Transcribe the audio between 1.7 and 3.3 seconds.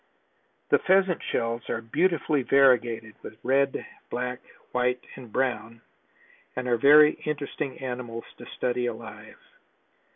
beautifully variegated